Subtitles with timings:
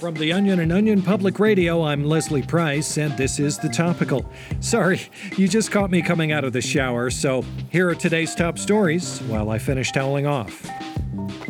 [0.00, 4.28] From the Onion and Onion Public Radio, I'm Leslie Price, and this is The Topical.
[4.58, 5.02] Sorry,
[5.36, 9.20] you just caught me coming out of the shower, so here are today's top stories
[9.28, 10.66] while I finish toweling off.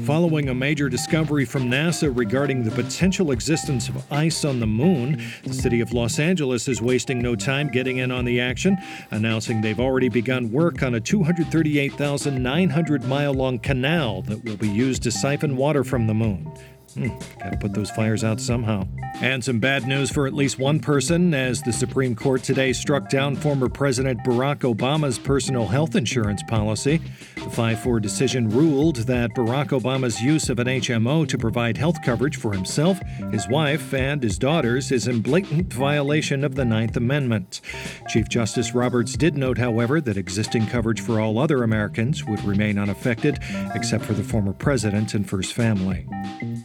[0.03, 5.23] Following a major discovery from NASA regarding the potential existence of ice on the moon,
[5.45, 8.77] the city of Los Angeles is wasting no time getting in on the action,
[9.13, 15.05] announcing they've already begun work on a 238,900 mile long canal that will be used
[15.05, 16.53] to siphon water from the moon.
[16.95, 17.09] Hmm,
[17.43, 18.87] gotta put those fires out somehow.
[19.21, 23.09] And some bad news for at least one person as the Supreme Court today struck
[23.09, 27.01] down former President Barack Obama's personal health insurance policy.
[27.37, 32.03] The 5 4 decision ruled that Barack Obama's use of an HMO to provide health
[32.03, 33.01] coverage for himself,
[33.33, 37.61] his wife, and his daughters is in blatant violation of the Ninth Amendment.
[38.09, 42.79] Chief Justice Roberts did note, however, that existing coverage for all other Americans would remain
[42.79, 43.39] unaffected,
[43.75, 46.07] except for the former president and first family.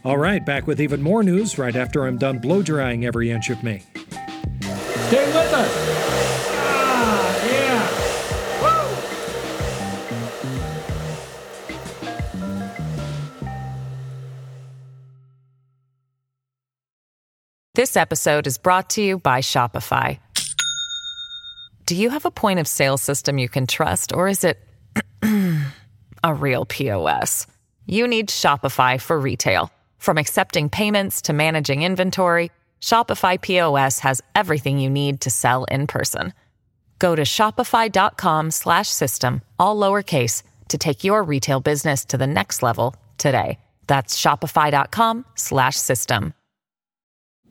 [0.02, 3.50] All right, back with even more news right after I'm done blow drying every inch
[3.50, 3.82] of me.
[4.62, 5.70] Stay with us.
[6.52, 7.96] Ah, yeah.
[17.74, 20.18] This episode is brought to you by Shopify.
[21.84, 24.66] Do you have a point of sale system you can trust, or is it
[26.24, 27.46] a real POS?
[27.84, 29.70] You need Shopify for retail.
[30.00, 35.86] From accepting payments to managing inventory, Shopify POS has everything you need to sell in
[35.86, 36.34] person.
[36.98, 43.58] Go to shopify.com/system all lowercase to take your retail business to the next level today.
[43.86, 46.34] That's shopify.com/system.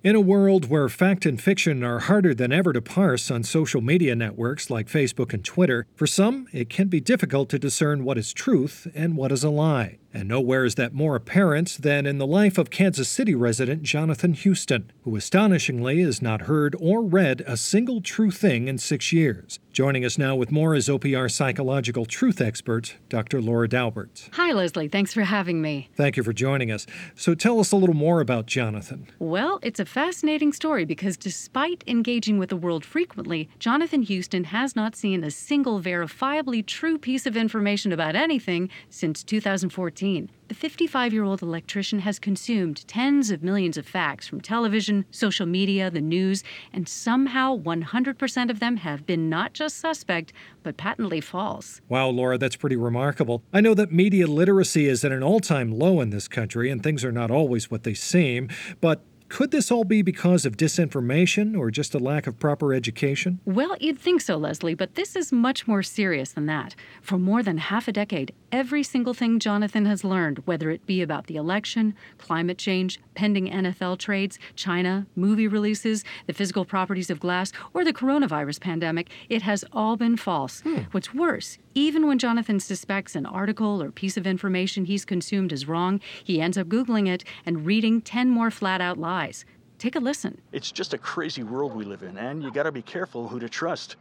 [0.02, 3.81] In a world where fact and fiction are harder than ever to parse on social
[3.81, 8.17] media networks like Facebook and Twitter, for some it can be difficult to discern what
[8.17, 9.97] is truth and what is a lie.
[10.14, 14.31] And nowhere is that more apparent than in the life of Kansas City resident Jonathan
[14.33, 19.60] Houston, who astonishingly has not heard or read a single true thing in six years.
[19.80, 23.42] Joining us now with more is OPR psychological truth expert, Dr.
[23.42, 24.28] Laura Daubert.
[24.34, 24.90] Hi, Leslie.
[24.90, 25.88] Thanks for having me.
[25.95, 26.86] Thank you for joining us.
[27.16, 29.08] So tell us a little more about Jonathan.
[29.20, 34.76] Well, it's a fascinating story because despite engaging with the world frequently, Jonathan Houston has
[34.76, 40.30] not seen a single verifiably true piece of information about anything since 2014.
[40.49, 45.45] The 55 year old electrician has consumed tens of millions of facts from television, social
[45.45, 46.43] media, the news,
[46.73, 50.33] and somehow 100% of them have been not just suspect,
[50.64, 51.82] but patently false.
[51.87, 53.43] Wow, Laura, that's pretty remarkable.
[53.54, 56.81] I know that media literacy is at an all time low in this country, and
[56.81, 58.49] things are not always what they seem,
[58.81, 63.40] but could this all be because of disinformation or just a lack of proper education?
[63.45, 66.76] Well, you'd think so, Leslie, but this is much more serious than that.
[67.02, 71.02] For more than half a decade, every single thing Jonathan has learned, whether it be
[71.02, 77.20] about the election, climate change, pending NFL trades, China, movie releases, the physical properties of
[77.20, 80.61] glass, or the coronavirus pandemic, it has all been false.
[80.61, 80.80] Hmm.
[80.92, 85.67] What's worse, even when Jonathan suspects an article or piece of information he's consumed is
[85.67, 89.45] wrong, he ends up Googling it and reading 10 more flat out lies.
[89.78, 90.42] Take a listen.
[90.52, 93.48] It's just a crazy world we live in, and you gotta be careful who to
[93.48, 93.95] trust.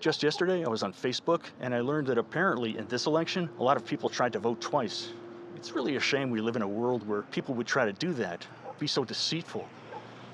[0.00, 3.62] Just yesterday, I was on Facebook, and I learned that apparently in this election, a
[3.62, 5.12] lot of people tried to vote twice.
[5.54, 8.14] It's really a shame we live in a world where people would try to do
[8.14, 8.46] that,
[8.78, 9.68] be so deceitful.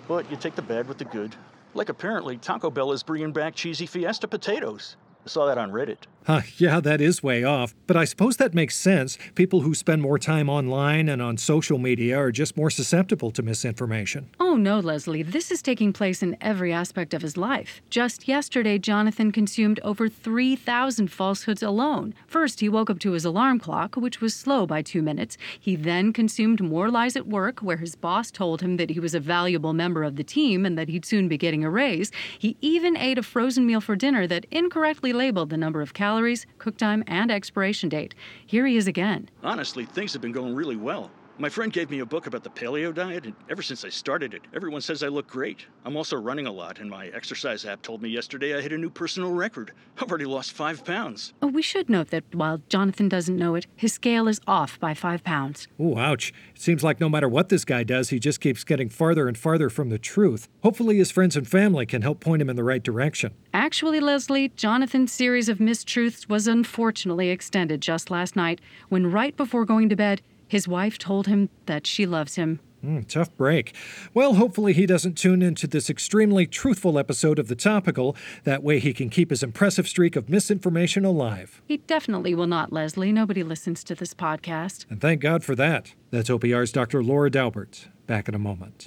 [0.06, 1.34] But you take the bad with the good.
[1.72, 4.96] Like apparently, Taco Bell is bringing back cheesy Fiesta potatoes.
[5.24, 6.06] I saw that on Reddit.
[6.26, 7.74] Huh, yeah, that is way off.
[7.86, 9.18] But I suppose that makes sense.
[9.34, 13.42] People who spend more time online and on social media are just more susceptible to
[13.42, 14.30] misinformation.
[14.40, 15.22] Oh, no, Leslie.
[15.22, 17.82] This is taking place in every aspect of his life.
[17.90, 22.14] Just yesterday, Jonathan consumed over 3,000 falsehoods alone.
[22.26, 25.36] First, he woke up to his alarm clock, which was slow by two minutes.
[25.60, 29.14] He then consumed more lies at work, where his boss told him that he was
[29.14, 32.10] a valuable member of the team and that he'd soon be getting a raise.
[32.38, 36.13] He even ate a frozen meal for dinner that incorrectly labeled the number of calories
[36.14, 38.14] calories, cook time, and expiration date.
[38.46, 39.28] Here he is again.
[39.42, 41.10] Honestly, things have been going really well.
[41.36, 44.34] My friend gave me a book about the paleo diet, and ever since I started
[44.34, 45.66] it, everyone says I look great.
[45.84, 48.78] I'm also running a lot, and my exercise app told me yesterday I hit a
[48.78, 49.72] new personal record.
[49.98, 51.34] I've already lost five pounds.
[51.42, 54.94] Oh, we should note that while Jonathan doesn't know it, his scale is off by
[54.94, 55.66] five pounds.
[55.76, 56.32] Oh, ouch.
[56.54, 59.36] It seems like no matter what this guy does, he just keeps getting farther and
[59.36, 60.48] farther from the truth.
[60.62, 63.34] Hopefully, his friends and family can help point him in the right direction.
[63.52, 69.64] Actually, Leslie, Jonathan's series of mistruths was unfortunately extended just last night when, right before
[69.64, 70.22] going to bed,
[70.54, 73.74] his wife told him that she loves him Mm, tough break.
[74.12, 78.14] Well, hopefully he doesn't tune into this extremely truthful episode of The Topical.
[78.42, 81.62] That way he can keep his impressive streak of misinformation alive.
[81.66, 83.10] He definitely will not, Leslie.
[83.10, 84.84] Nobody listens to this podcast.
[84.90, 85.94] And thank God for that.
[86.10, 87.02] That's OPR's Dr.
[87.02, 87.86] Laura Daubert.
[88.06, 88.86] Back in a moment.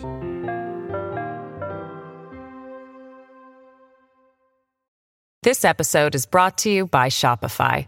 [5.42, 7.88] This episode is brought to you by Shopify.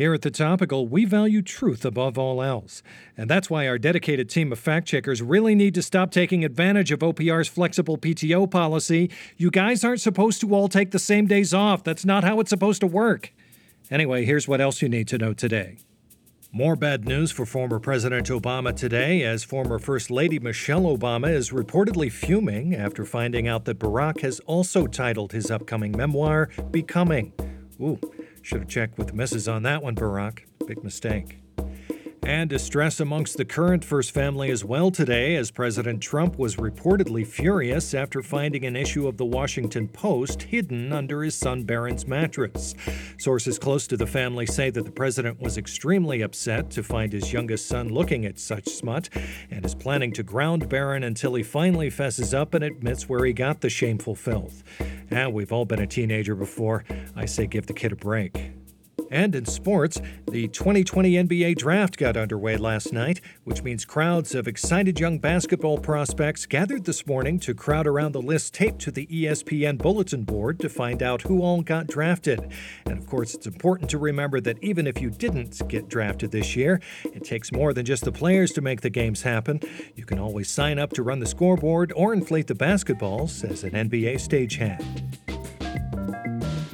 [0.00, 2.82] Here at The Topical, we value truth above all else.
[3.18, 6.90] And that's why our dedicated team of fact checkers really need to stop taking advantage
[6.90, 9.10] of OPR's flexible PTO policy.
[9.36, 11.84] You guys aren't supposed to all take the same days off.
[11.84, 13.34] That's not how it's supposed to work.
[13.90, 15.76] Anyway, here's what else you need to know today.
[16.50, 21.50] More bad news for former President Obama today, as former First Lady Michelle Obama is
[21.50, 27.34] reportedly fuming after finding out that Barack has also titled his upcoming memoir, Becoming.
[27.82, 27.98] Ooh,
[28.42, 30.40] should have checked with the missus on that one, Barack.
[30.66, 31.40] Big mistake.
[32.22, 37.26] And distress amongst the current First family as well today, as President Trump was reportedly
[37.26, 42.74] furious after finding an issue of the Washington Post hidden under his son Barron's mattress.
[43.18, 47.32] Sources close to the family say that the president was extremely upset to find his
[47.32, 49.08] youngest son looking at such smut
[49.50, 53.32] and is planning to ground Barron until he finally fesses up and admits where he
[53.32, 54.62] got the shameful filth.
[55.10, 56.84] Now, we've all been a teenager before.
[57.16, 58.59] I say give the kid a break.
[59.10, 64.46] And in sports, the 2020 NBA draft got underway last night, which means crowds of
[64.46, 69.06] excited young basketball prospects gathered this morning to crowd around the list taped to the
[69.06, 72.52] ESPN bulletin board to find out who all got drafted.
[72.86, 76.54] And of course, it's important to remember that even if you didn't get drafted this
[76.54, 79.60] year, it takes more than just the players to make the games happen.
[79.96, 83.72] You can always sign up to run the scoreboard or inflate the basketballs as an
[83.72, 85.19] NBA stagehand.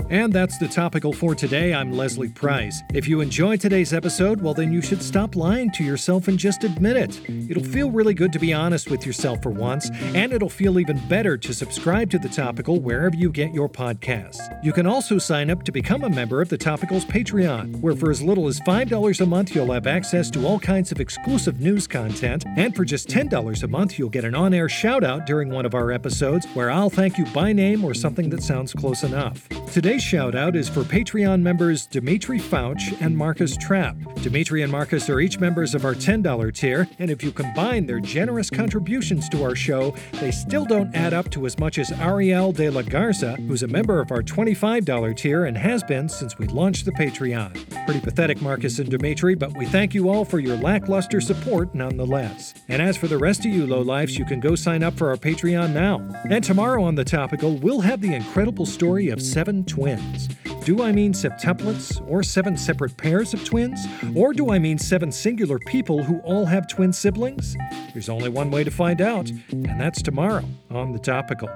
[0.08, 1.75] And that's the topical for today.
[1.75, 2.81] I'm Leslie Price.
[2.94, 6.62] If you enjoyed today's episode, well, then you should stop lying to yourself and just
[6.62, 7.20] admit it.
[7.50, 11.00] It'll feel really good to be honest with yourself for once, and it'll feel even
[11.08, 14.38] better to subscribe to the topical wherever you get your podcasts.
[14.62, 18.12] You can also sign up to become a member of the topical's Patreon, where for
[18.12, 21.88] as little as $5 a month, you'll have access to all kinds of exclusive news
[21.88, 25.50] content, and for just $10 a month, you'll get an on air shout out during
[25.50, 29.03] one of our episodes where I'll thank you by name or something that sounds close
[29.03, 29.49] enough.
[29.72, 33.94] Today's shout out is for Patreon members Dimitri Fauch and Marcus Trapp.
[34.22, 38.00] Dimitri and Marcus are each members of our $10 tier, and if you combine their
[38.00, 42.52] generous contributions to our show, they still don't add up to as much as Ariel
[42.52, 46.46] de la Garza, who's a member of our $25 tier and has been since we
[46.46, 47.52] launched the Patreon.
[47.84, 52.54] Pretty pathetic, Marcus and Dimitri, but we thank you all for your lackluster support nonetheless.
[52.69, 55.16] And as for the rest of you lowlifes, you can go sign up for our
[55.16, 55.98] Patreon now.
[56.30, 59.20] And tomorrow on The Topical, we'll have the incredible story of
[59.56, 60.29] seven twins.
[60.64, 63.87] Do I mean septuplets, or seven separate pairs of twins?
[64.14, 67.56] Or do I mean seven singular people who all have twin siblings?
[67.93, 71.49] There's only one way to find out, and that's tomorrow on The Topical.